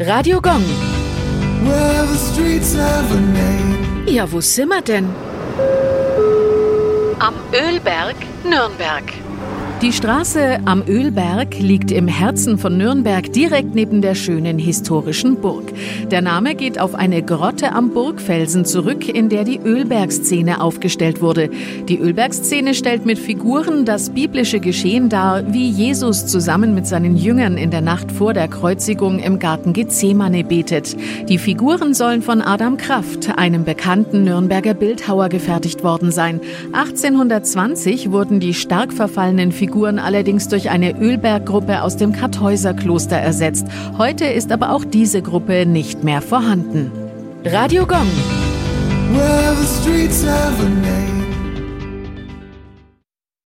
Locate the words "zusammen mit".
26.26-26.88